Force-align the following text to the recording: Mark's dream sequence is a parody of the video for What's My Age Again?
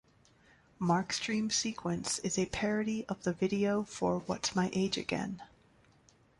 Mark's 0.79 1.19
dream 1.19 1.51
sequence 1.51 2.17
is 2.23 2.35
a 2.39 2.47
parody 2.47 3.05
of 3.05 3.21
the 3.21 3.33
video 3.33 3.83
for 3.83 4.17
What's 4.21 4.55
My 4.55 4.71
Age 4.73 4.97
Again? 4.97 5.43